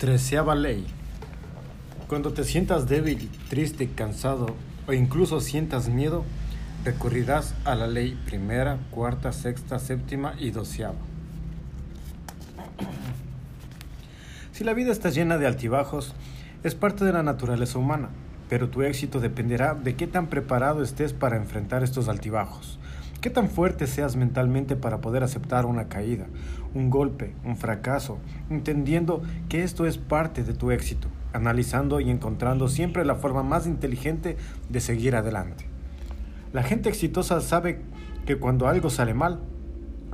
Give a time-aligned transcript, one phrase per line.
[0.00, 0.86] Treceava ley.
[2.08, 4.56] Cuando te sientas débil, triste, cansado
[4.88, 6.24] o incluso sientas miedo,
[6.86, 10.96] recurrirás a la ley primera, cuarta, sexta, séptima y doceava.
[14.52, 16.14] Si la vida está llena de altibajos,
[16.64, 18.08] es parte de la naturaleza humana,
[18.48, 22.78] pero tu éxito dependerá de qué tan preparado estés para enfrentar estos altibajos.
[23.20, 26.24] ¿Qué tan fuerte seas mentalmente para poder aceptar una caída,
[26.72, 28.16] un golpe, un fracaso,
[28.48, 29.20] entendiendo
[29.50, 34.38] que esto es parte de tu éxito, analizando y encontrando siempre la forma más inteligente
[34.70, 35.66] de seguir adelante?
[36.54, 37.82] La gente exitosa sabe
[38.24, 39.40] que cuando algo sale mal,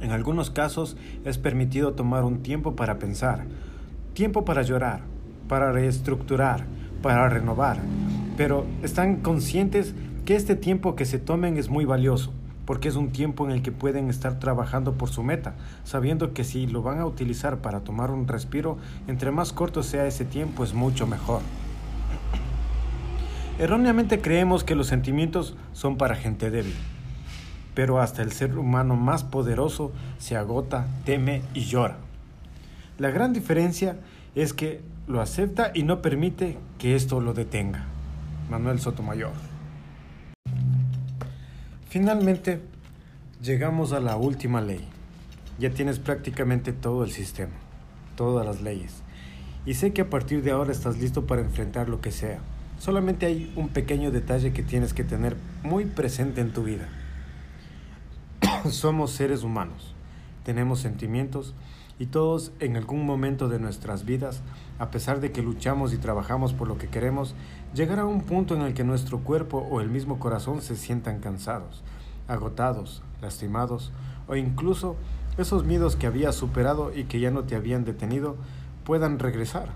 [0.01, 3.45] en algunos casos es permitido tomar un tiempo para pensar,
[4.15, 5.03] tiempo para llorar,
[5.47, 6.65] para reestructurar,
[7.03, 7.79] para renovar,
[8.37, 12.33] pero están conscientes que este tiempo que se tomen es muy valioso
[12.67, 16.45] porque es un tiempo en el que pueden estar trabajando por su meta, sabiendo que
[16.45, 18.77] si lo van a utilizar para tomar un respiro,
[19.07, 21.41] entre más corto sea ese tiempo es mucho mejor.
[23.59, 26.75] Erróneamente creemos que los sentimientos son para gente débil,
[27.75, 31.97] pero hasta el ser humano más poderoso se agota, teme y llora.
[32.99, 33.97] La gran diferencia
[34.35, 37.85] es que lo acepta y no permite que esto lo detenga.
[38.51, 39.46] Manuel Sotomayor.
[41.89, 42.61] Finalmente,
[43.41, 44.85] llegamos a la última ley.
[45.59, 47.55] Ya tienes prácticamente todo el sistema,
[48.17, 49.03] todas las leyes.
[49.65, 52.41] Y sé que a partir de ahora estás listo para enfrentar lo que sea.
[52.81, 56.89] Solamente hay un pequeño detalle que tienes que tener muy presente en tu vida.
[58.71, 59.95] Somos seres humanos,
[60.45, 61.55] tenemos sentimientos
[61.99, 64.43] y todos en algún momento de nuestras vidas,
[64.79, 67.35] a pesar de que luchamos y trabajamos por lo que queremos,
[67.75, 71.83] llegará un punto en el que nuestro cuerpo o el mismo corazón se sientan cansados,
[72.29, 73.93] agotados, lastimados
[74.29, 74.97] o incluso
[75.39, 78.37] esos miedos que habías superado y que ya no te habían detenido
[78.85, 79.69] puedan regresar.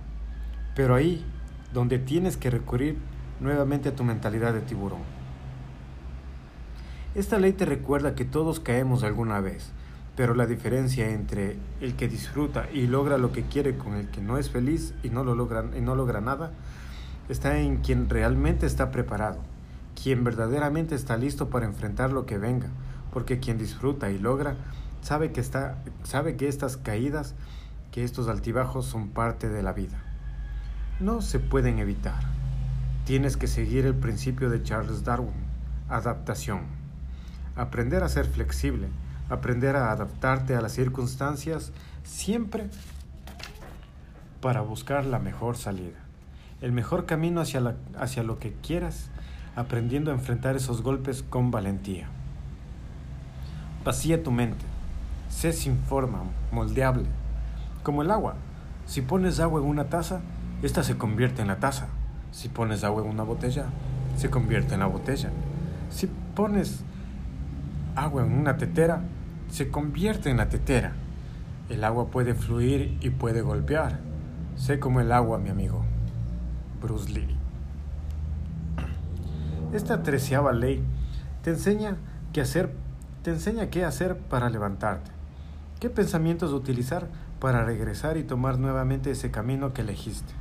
[0.74, 1.24] Pero ahí
[1.72, 2.96] donde tienes que recurrir
[3.40, 5.00] nuevamente a tu mentalidad de tiburón.
[7.14, 9.72] Esta ley te recuerda que todos caemos alguna vez,
[10.16, 14.20] pero la diferencia entre el que disfruta y logra lo que quiere con el que
[14.20, 16.52] no es feliz y no, lo logra, y no logra nada,
[17.32, 19.38] está en quien realmente está preparado,
[20.00, 22.68] quien verdaderamente está listo para enfrentar lo que venga,
[23.12, 24.56] porque quien disfruta y logra
[25.02, 27.34] sabe que, está, sabe que estas caídas,
[27.92, 30.02] que estos altibajos son parte de la vida.
[31.00, 32.20] No se pueden evitar.
[33.04, 35.32] Tienes que seguir el principio de Charles Darwin,
[35.88, 36.60] adaptación.
[37.56, 38.88] Aprender a ser flexible,
[39.28, 41.72] aprender a adaptarte a las circunstancias
[42.04, 42.68] siempre
[44.40, 45.98] para buscar la mejor salida,
[46.60, 49.10] el mejor camino hacia, hacia lo que quieras,
[49.56, 52.08] aprendiendo a enfrentar esos golpes con valentía.
[53.84, 54.64] Vacía tu mente,
[55.28, 56.22] sé sin forma,
[56.52, 57.06] moldeable,
[57.82, 58.34] como el agua.
[58.86, 60.20] Si pones agua en una taza,
[60.62, 61.88] esta se convierte en la taza.
[62.32, 63.66] Si pones agua en una botella,
[64.16, 65.30] se convierte en la botella.
[65.90, 66.82] Si pones
[67.96, 69.00] agua en una tetera,
[69.50, 70.92] se convierte en la tetera.
[71.68, 74.00] El agua puede fluir y puede golpear.
[74.56, 75.84] Sé como el agua, mi amigo.
[76.80, 77.36] Bruce Lee.
[79.72, 80.82] Esta treceava ley
[81.42, 81.96] te enseña
[82.32, 82.72] qué hacer,
[83.22, 85.10] te enseña qué hacer para levantarte,
[85.78, 87.06] qué pensamientos utilizar
[87.38, 90.32] para regresar y tomar nuevamente ese camino que elegiste,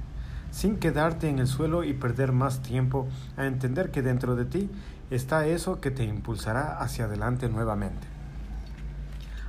[0.51, 3.07] sin quedarte en el suelo y perder más tiempo
[3.38, 4.69] a entender que dentro de ti
[5.11, 8.07] está eso que te impulsará hacia adelante nuevamente.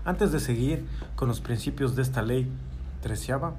[0.05, 0.87] Antes de seguir
[1.17, 2.51] con los principios de esta ley
[3.03, 3.55] treceava,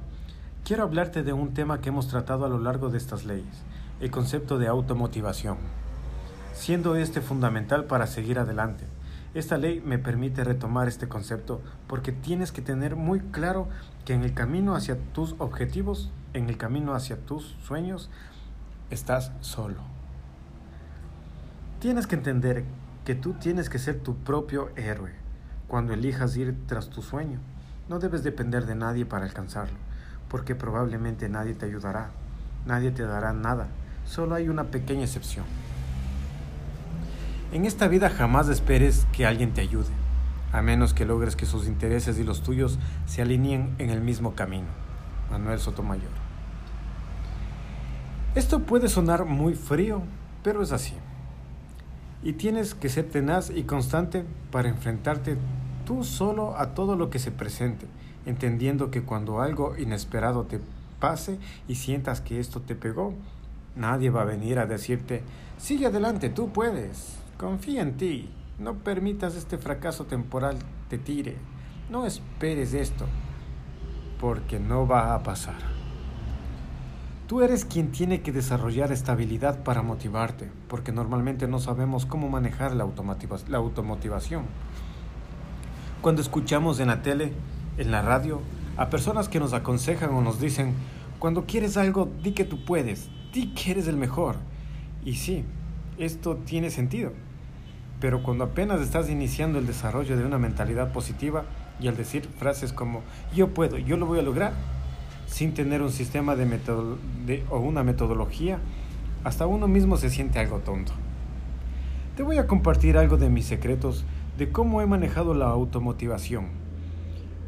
[0.64, 3.64] quiero hablarte de un tema que hemos tratado a lo largo de estas leyes,
[4.00, 5.58] el concepto de automotivación,
[6.54, 8.86] siendo este fundamental para seguir adelante.
[9.34, 13.70] Esta ley me permite retomar este concepto porque tienes que tener muy claro
[14.06, 18.10] que en el camino hacia tus objetivos, en el camino hacia tus sueños,
[18.90, 19.80] estás solo.
[21.80, 22.66] Tienes que entender
[23.06, 25.14] que tú tienes que ser tu propio héroe
[25.68, 27.40] cuando elijas ir tras tu sueño.
[27.90, 29.78] No debes depender de nadie para alcanzarlo,
[30.32, 32.12] porque probablemente nadie te ayudará,
[32.66, 33.68] nadie te dará nada,
[34.06, 35.44] solo hay una pequeña excepción.
[37.52, 39.92] En esta vida jamás esperes que alguien te ayude,
[40.54, 44.34] a menos que logres que sus intereses y los tuyos se alineen en el mismo
[44.34, 44.68] camino.
[45.30, 46.12] Manuel Sotomayor.
[48.34, 50.02] Esto puede sonar muy frío,
[50.44, 50.94] pero es así.
[52.24, 55.38] Y tienes que ser tenaz y constante para enfrentarte
[55.86, 57.86] tú solo a todo lo que se presente,
[58.26, 60.60] entendiendo que cuando algo inesperado te
[61.00, 63.14] pase y sientas que esto te pegó,
[63.76, 65.24] nadie va a venir a decirte,
[65.58, 68.30] sigue adelante, tú puedes, confía en ti,
[68.60, 70.58] no permitas este fracaso temporal
[70.90, 71.38] te tire,
[71.90, 73.06] no esperes esto,
[74.20, 75.72] porque no va a pasar.
[77.28, 82.76] Tú eres quien tiene que desarrollar estabilidad para motivarte, porque normalmente no sabemos cómo manejar
[82.76, 82.86] la,
[83.48, 84.44] la automotivación.
[86.02, 87.32] Cuando escuchamos en la tele,
[87.78, 88.42] en la radio,
[88.78, 90.74] a personas que nos aconsejan o nos dicen,
[91.20, 94.38] cuando quieres algo, di que tú puedes, di que eres el mejor.
[95.06, 95.44] Y sí,
[95.98, 97.12] esto tiene sentido.
[98.00, 101.46] Pero cuando apenas estás iniciando el desarrollo de una mentalidad positiva
[101.80, 103.02] y al decir frases como
[103.36, 104.54] yo puedo, yo lo voy a lograr,
[105.28, 106.46] sin tener un sistema de,
[107.26, 108.60] de o una metodología,
[109.24, 110.94] hasta uno mismo se siente algo tonto.
[112.18, 114.04] Te voy a compartir algo de mis secretos
[114.38, 116.61] de cómo he manejado la automotivación.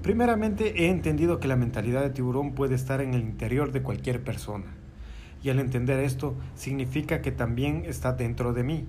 [0.03, 4.21] Primeramente he entendido que la mentalidad de tiburón puede estar en el interior de cualquier
[4.21, 4.65] persona.
[5.41, 8.85] Y al entender esto significa que también está dentro de mí,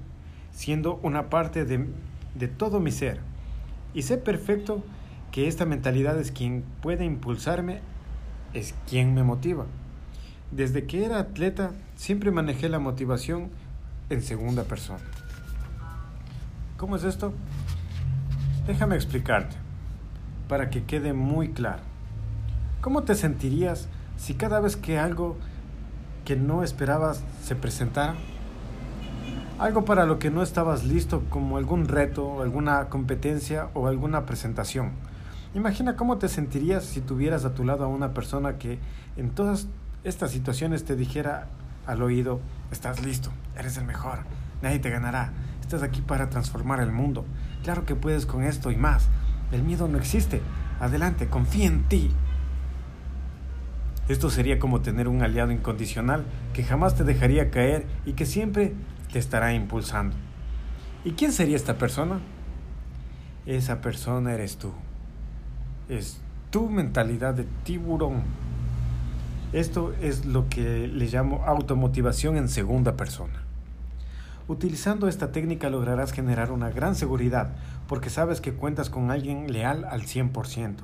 [0.50, 1.86] siendo una parte de,
[2.34, 3.20] de todo mi ser.
[3.94, 4.82] Y sé perfecto
[5.30, 7.78] que esta mentalidad es quien puede impulsarme,
[8.52, 9.66] es quien me motiva.
[10.50, 13.50] Desde que era atleta siempre manejé la motivación
[14.10, 15.04] en segunda persona.
[16.76, 17.32] ¿Cómo es esto?
[18.66, 19.56] Déjame explicarte,
[20.48, 21.82] para que quede muy claro.
[22.80, 25.36] ¿Cómo te sentirías si cada vez que algo
[26.24, 28.14] que no esperabas se presentara?
[29.58, 34.92] Algo para lo que no estabas listo, como algún reto, alguna competencia o alguna presentación
[35.54, 38.80] Imagina cómo te sentirías si tuvieras a tu lado a una persona que
[39.16, 39.68] en todas
[40.02, 41.46] estas situaciones te dijera
[41.86, 42.40] al oído,
[42.72, 44.18] estás listo, eres el mejor,
[44.62, 47.24] nadie te ganará, estás aquí para transformar el mundo,
[47.62, 49.08] claro que puedes con esto y más,
[49.54, 50.40] el miedo no existe,
[50.80, 52.10] adelante, confía en ti.
[54.08, 58.74] Esto sería como tener un aliado incondicional que jamás te dejaría caer y que siempre
[59.12, 60.16] te estará impulsando.
[61.04, 62.20] ¿Y quién sería esta persona?
[63.46, 64.72] Esa persona eres tú
[65.88, 66.20] es
[66.50, 68.22] tu mentalidad de tiburón.
[69.52, 73.44] Esto es lo que le llamo automotivación en segunda persona.
[74.46, 77.52] Utilizando esta técnica lograrás generar una gran seguridad
[77.88, 80.76] porque sabes que cuentas con alguien leal al 100%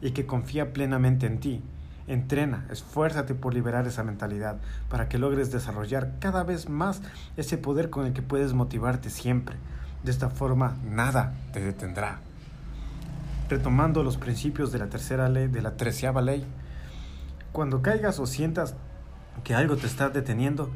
[0.00, 1.62] y que confía plenamente en ti.
[2.08, 4.58] Entrena, esfuérzate por liberar esa mentalidad
[4.88, 7.02] para que logres desarrollar cada vez más
[7.36, 9.56] ese poder con el que puedes motivarte siempre.
[10.04, 12.20] De esta forma, nada te detendrá
[13.48, 16.44] retomando los principios de la tercera ley, de la treceava ley.
[17.52, 18.74] Cuando caigas o sientas
[19.44, 20.70] que algo te está deteniendo,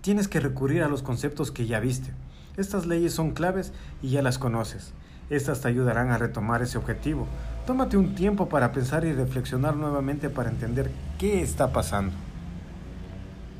[0.00, 2.12] tienes que recurrir a los conceptos que ya viste.
[2.56, 4.92] Estas leyes son claves y ya las conoces.
[5.30, 7.26] Estas te ayudarán a retomar ese objetivo.
[7.66, 12.12] Tómate un tiempo para pensar y reflexionar nuevamente para entender qué está pasando.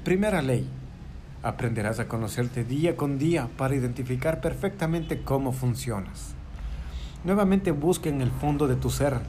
[0.05, 0.69] Primera ley.
[1.43, 6.35] Aprenderás a conocerte día con día para identificar perfectamente cómo funcionas.
[7.25, 9.21] Nuevamente busca en el fondo de tu ser.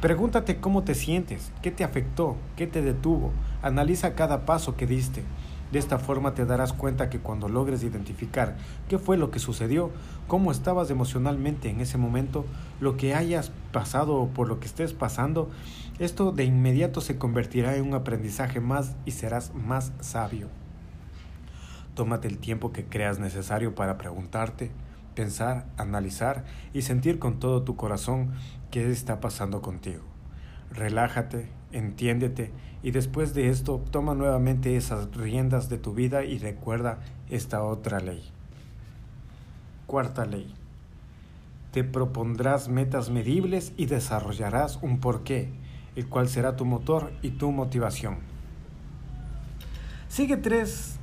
[0.00, 3.32] Pregúntate cómo te sientes, qué te afectó, qué te detuvo.
[3.62, 5.22] Analiza cada paso que diste.
[5.74, 8.54] De esta forma te darás cuenta que cuando logres identificar
[8.88, 9.90] qué fue lo que sucedió,
[10.28, 12.44] cómo estabas emocionalmente en ese momento,
[12.78, 15.50] lo que hayas pasado o por lo que estés pasando,
[15.98, 20.46] esto de inmediato se convertirá en un aprendizaje más y serás más sabio.
[21.96, 24.70] Tómate el tiempo que creas necesario para preguntarte,
[25.16, 28.30] pensar, analizar y sentir con todo tu corazón
[28.70, 30.04] qué está pasando contigo.
[30.70, 32.52] Relájate, entiéndete
[32.84, 37.98] y después de esto toma nuevamente esas riendas de tu vida y recuerda esta otra
[37.98, 38.22] ley.
[39.88, 40.54] Cuarta ley.
[41.72, 45.48] Te propondrás metas medibles y desarrollarás un porqué,
[45.96, 48.18] el cual será tu motor y tu motivación.
[50.06, 51.00] Sigue tres,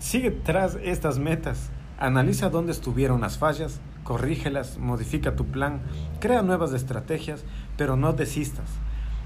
[0.00, 5.82] sigue tras estas metas Analiza dónde estuvieron las fallas, corrígelas, modifica tu plan,
[6.18, 7.44] crea nuevas estrategias,
[7.76, 8.70] pero no desistas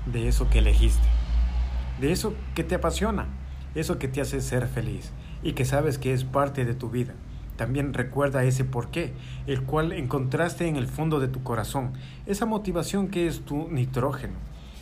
[0.06, 1.06] de eso que elegiste,
[2.12, 3.26] eso que te apasiona,
[3.74, 7.14] eso que te hace ser feliz y que sabes que es parte de tu vida.
[7.56, 9.12] También recuerda ese porqué,
[9.46, 11.92] el cual encontraste en el fondo de tu corazón,
[12.26, 14.34] esa motivación que es tu nitrógeno,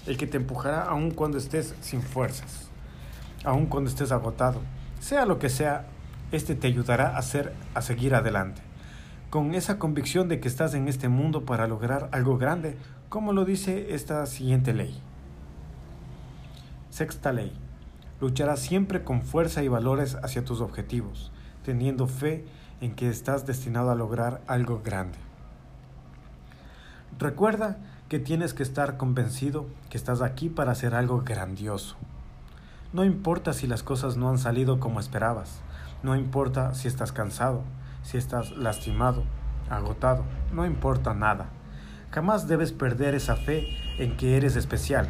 [0.06, 2.70] el que te empujará aun cuando estés sin fuerzas,
[3.44, 4.60] aun cuando estés agotado,
[5.00, 5.86] sea lo que sea
[6.32, 8.62] este te ayudará a, hacer, a seguir adelante,
[9.28, 12.78] con esa convicción de que estás en este mundo para lograr algo grande,
[13.10, 14.98] como lo dice esta siguiente ley.
[16.92, 17.50] Sexta ley.
[18.20, 21.32] Lucharás siempre con fuerza y valores hacia tus objetivos,
[21.64, 22.44] teniendo fe
[22.82, 25.16] en que estás destinado a lograr algo grande.
[27.18, 27.78] Recuerda
[28.10, 31.96] que tienes que estar convencido que estás aquí para hacer algo grandioso.
[32.92, 35.62] No importa si las cosas no han salido como esperabas,
[36.02, 37.62] no importa si estás cansado,
[38.02, 39.24] si estás lastimado,
[39.70, 41.46] agotado, no importa nada.
[42.10, 43.66] Jamás debes perder esa fe
[43.98, 45.08] en que eres especial,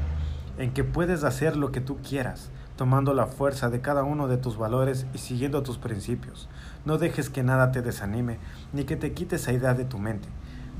[0.62, 4.36] en que puedes hacer lo que tú quieras, tomando la fuerza de cada uno de
[4.36, 6.48] tus valores y siguiendo tus principios.
[6.84, 8.38] No dejes que nada te desanime,
[8.72, 10.28] ni que te quite esa idea de tu mente.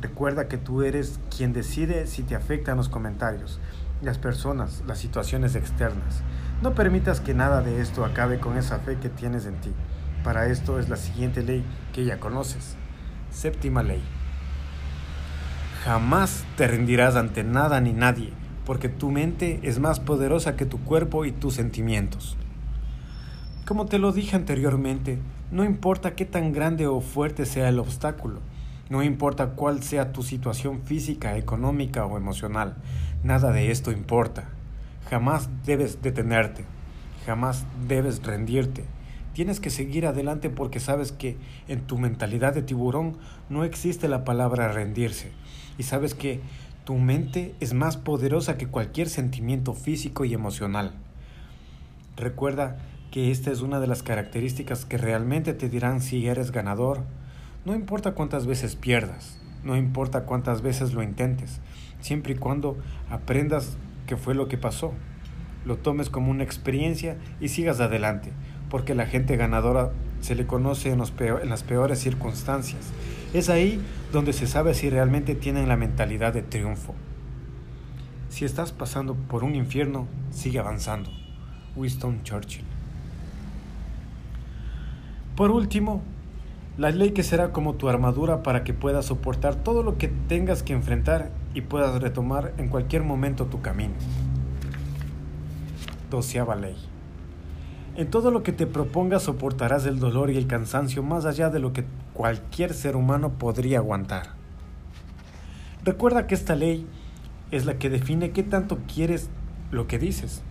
[0.01, 3.59] Recuerda que tú eres quien decide si te afectan los comentarios,
[4.03, 6.23] las personas, las situaciones externas.
[6.63, 9.73] No permitas que nada de esto acabe con esa fe que tienes en ti.
[10.23, 12.77] Para esto es la siguiente ley que ya conoces.
[13.33, 14.05] Séptima ley.
[15.85, 18.33] Jamás te rendirás ante nada ni nadie,
[18.65, 22.37] porque tu mente es más poderosa que tu cuerpo y tus sentimientos.
[23.67, 25.19] Como te lo dije anteriormente,
[25.51, 28.41] no importa qué tan grande o fuerte sea el obstáculo,
[28.91, 32.77] no importa cuál sea tu situación física, económica o emocional,
[33.23, 34.49] nada de esto importa.
[35.09, 36.65] Jamás debes detenerte,
[37.27, 38.85] jamás debes rendirte.
[39.33, 41.37] Tienes que seguir adelante porque sabes que
[41.69, 43.17] en tu mentalidad de tiburón
[43.49, 45.33] no existe la palabra rendirse
[45.79, 46.41] y sabes que
[46.85, 50.93] tu mente es más poderosa que cualquier sentimiento físico y emocional.
[52.17, 52.79] Recuerda
[53.13, 57.03] que esta es una de las características que realmente te dirán si eres ganador.
[57.65, 61.61] No importa cuántas veces pierdas, no importa cuántas veces lo intentes,
[62.01, 62.77] siempre y cuando
[63.11, 64.93] aprendas qué fue lo que pasó,
[65.65, 68.33] lo tomes como una experiencia y sigas adelante,
[68.69, 72.91] porque la gente ganadora se le conoce en, en las peores circunstancias.
[73.33, 73.81] Es ahí
[74.13, 76.95] donde se sabe si realmente tienen la mentalidad de triunfo.
[78.29, 81.11] Si estás pasando por un infierno, sigue avanzando.
[81.75, 82.65] Winston Churchill.
[85.35, 86.03] Por último,
[86.77, 90.63] la ley que será como tu armadura para que puedas soportar todo lo que tengas
[90.63, 93.95] que enfrentar y puedas retomar en cualquier momento tu camino.
[96.11, 96.77] Doceava ley.
[97.97, 101.61] En todo lo que te propongas soportarás el dolor y el cansancio más allá de
[101.61, 104.31] lo que cualquier ser humano podría aguantar.
[105.85, 106.87] Recuerda que esta ley
[107.51, 109.29] es la que define qué tanto quieres
[109.71, 110.43] lo que dices,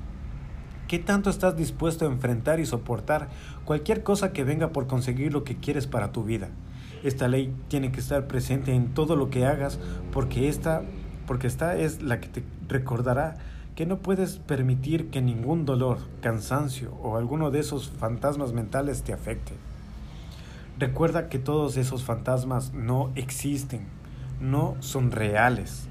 [0.87, 3.29] qué tanto estás dispuesto a enfrentar y soportar
[3.63, 6.49] cualquier cosa que venga por conseguir lo que quieres para tu vida.
[7.03, 9.79] Esta ley tiene que estar presente en todo lo que hagas
[10.11, 10.83] porque esta,
[11.25, 13.37] porque esta es la que te recordará
[13.75, 19.13] que no puedes permitir que ningún dolor, cansancio o alguno de esos fantasmas mentales te
[19.13, 19.53] afecte.
[20.81, 23.81] Recuerda que todos esos fantasmas no existen,
[24.39, 25.87] no son reales.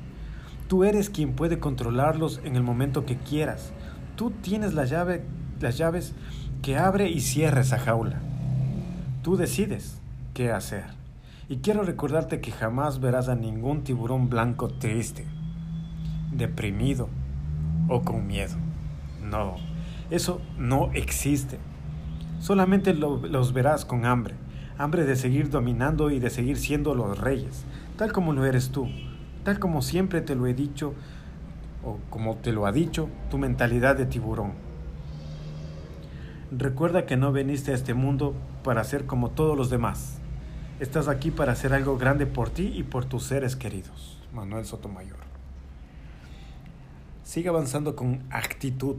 [0.67, 3.73] Tú eres quien puede controlarlos en el momento que quieras.
[4.17, 6.13] Tú tienes las llaves
[6.61, 8.21] que abre y cierra esa jaula.
[9.23, 10.01] Tú decides
[10.35, 10.87] qué hacer.
[11.49, 15.25] Y quiero recordarte que jamás verás a ningún tiburón blanco triste,
[16.33, 17.09] deprimido
[17.89, 18.57] o con miedo.
[19.23, 19.55] No,
[20.11, 21.61] eso no existe.
[22.41, 24.35] Solamente los verás con hambre
[24.81, 27.65] hambre de seguir dominando y de seguir siendo los reyes,
[27.99, 28.89] tal como lo eres tú,
[29.45, 30.95] tal como siempre te lo he dicho,
[31.85, 34.53] o como te lo ha dicho tu mentalidad de tiburón.
[36.51, 38.35] Recuerda que no viniste a este mundo
[38.65, 40.19] para ser como todos los demás.
[40.81, 44.19] Estás aquí para hacer algo grande por ti y por tus seres queridos.
[44.33, 45.19] Manuel Sotomayor.
[47.23, 48.97] Sigue avanzando con actitud.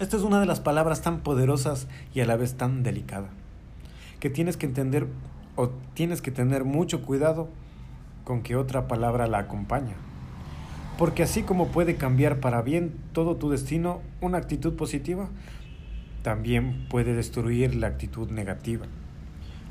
[0.00, 3.30] Esta es una de las palabras tan poderosas y a la vez tan delicada
[4.20, 5.06] que tienes que entender
[5.56, 7.48] o tienes que tener mucho cuidado
[8.24, 9.94] con que otra palabra la acompaña.
[10.98, 15.28] Porque así como puede cambiar para bien todo tu destino una actitud positiva,
[16.22, 18.86] también puede destruir la actitud negativa.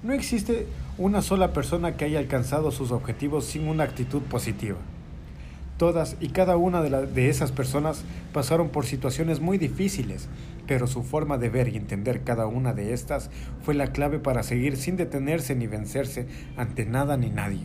[0.02, 0.66] No existe
[0.98, 4.78] una sola persona que haya alcanzado sus objetivos sin una actitud positiva.
[5.80, 10.28] Todas y cada una de, de, esas personas pasaron por situaciones muy difíciles,
[10.68, 13.30] pero su forma de ver y entender cada una de estas
[13.64, 17.62] fue la clave para seguir sin detenerse ni vencerse ante nada ni nadie.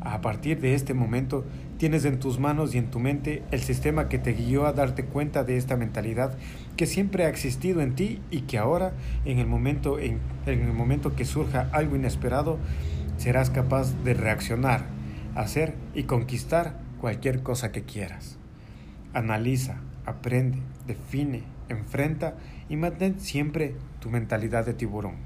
[0.00, 1.44] A partir de este momento,
[1.76, 5.04] tienes en tus manos y en tu mente el sistema que te guió a darte
[5.04, 6.38] cuenta de esta mentalidad
[6.78, 8.94] que siempre ha existido en ti y que ahora,
[9.26, 12.56] en el momento, en, en el momento que surja algo inesperado,
[13.18, 14.86] serás capaz de reaccionar,
[15.34, 18.38] hacer y conquistar cualquier cosa que quieras.
[19.12, 22.36] Analiza, aprende, define, enfrenta
[22.68, 25.16] y mantén siempre tu mentalidad de tiburón.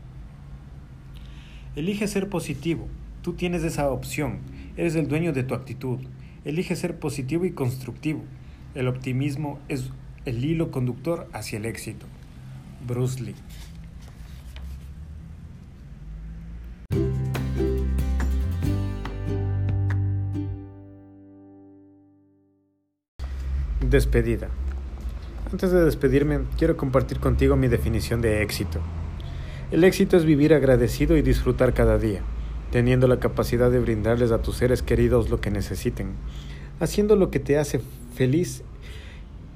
[1.76, 2.88] Elige ser positivo.
[3.20, 4.38] Tú tienes esa opción.
[4.78, 5.98] Eres el dueño de tu actitud.
[6.46, 8.24] Elige ser positivo y constructivo.
[8.74, 9.90] El optimismo es
[10.24, 12.06] el hilo conductor hacia el éxito.
[12.86, 13.34] Bruce Lee.
[23.88, 24.48] Despedida.
[25.52, 28.80] Antes de despedirme, quiero compartir contigo mi definición de éxito.
[29.70, 32.22] El éxito es vivir agradecido y disfrutar cada día,
[32.72, 36.14] teniendo la capacidad de brindarles a tus seres queridos lo que necesiten,
[36.80, 37.80] haciendo lo que te hace
[38.16, 38.64] feliz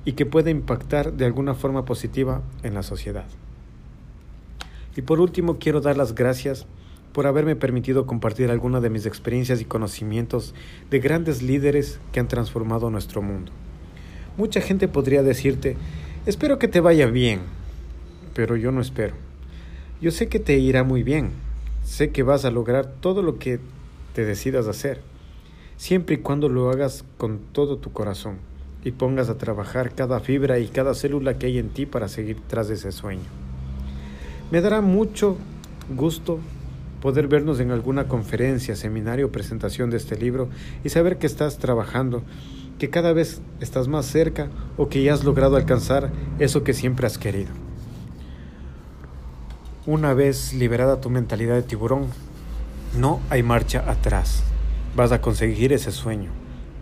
[0.05, 3.27] y que pueda impactar de alguna forma positiva en la sociedad.
[4.97, 6.67] Y por último, quiero dar las gracias
[7.13, 10.55] por haberme permitido compartir algunas de mis experiencias y conocimientos
[10.89, 13.51] de grandes líderes que han transformado nuestro mundo.
[14.41, 15.77] Mucha gente podría decirte,
[16.25, 17.41] espero que te vaya bien,
[18.33, 19.13] pero yo no espero.
[20.01, 21.33] Yo sé que te irá muy bien,
[21.85, 23.61] sé que vas a lograr todo lo que
[24.15, 25.03] te decidas hacer,
[25.77, 28.39] siempre y cuando lo hagas con todo tu corazón
[28.83, 32.39] y pongas a trabajar cada fibra y cada célula que hay en ti para seguir
[32.49, 33.29] tras ese sueño.
[34.51, 35.37] Me dará mucho
[35.95, 36.39] gusto
[37.03, 40.49] poder vernos en alguna conferencia, seminario o presentación de este libro
[40.83, 42.23] y saber que estás trabajando,
[42.81, 47.07] que cada vez estás más cerca o que ya has logrado alcanzar eso que siempre
[47.07, 47.51] has querido.
[49.85, 52.07] Una vez liberada tu mentalidad de tiburón,
[52.99, 54.43] no hay marcha atrás.
[54.97, 56.31] Vas a conseguir ese sueño,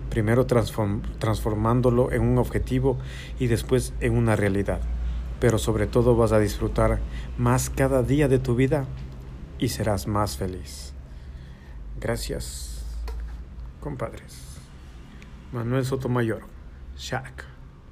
[0.08, 2.96] primero transformándolo en un objetivo
[3.40, 4.80] y después en una realidad.
[5.40, 7.00] Pero sobre todo vas a disfrutar
[7.36, 8.86] más cada día de tu vida
[9.58, 10.92] y serás más feliz.
[12.00, 12.84] Gracias,
[13.80, 14.47] compadres.
[15.52, 16.42] Manuel Sotomayor,
[16.96, 17.44] Shaq.